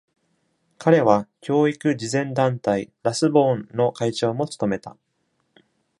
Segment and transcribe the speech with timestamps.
[0.79, 4.97] 彼は、教育慈善団体「ラスボーン」の会長も務めた。